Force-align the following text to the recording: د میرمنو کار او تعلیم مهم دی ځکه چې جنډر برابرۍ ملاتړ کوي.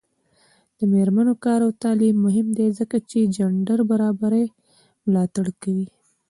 د 0.77 0.79
میرمنو 0.93 1.33
کار 1.45 1.59
او 1.67 1.71
تعلیم 1.83 2.15
مهم 2.25 2.47
دی 2.57 2.67
ځکه 2.79 2.97
چې 3.09 3.19
جنډر 3.35 3.79
برابرۍ 3.91 4.45
ملاتړ 5.05 5.45
کوي. 5.61 5.87